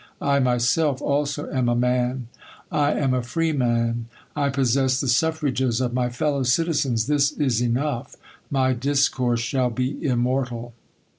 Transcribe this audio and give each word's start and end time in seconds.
I 0.19 0.39
myself 0.39 0.99
also 0.99 1.47
am 1.51 1.69
a 1.69 1.75
man; 1.75 2.27
I 2.71 2.93
am 2.93 3.13
a 3.13 3.21
freeman; 3.21 4.07
I 4.35 4.49
possess 4.49 4.99
the' 4.99 5.07
suffrages 5.21 5.79
of 5.79 5.93
my 5.93 6.09
fellow 6.09 6.41
citizens: 6.41 7.05
this 7.05 7.31
is 7.33 7.61
enough; 7.61 8.15
my 8.49 8.73
discourse 8.73 9.41
shall 9.41 9.69
be 9.69 10.03
immortal. 10.03 10.73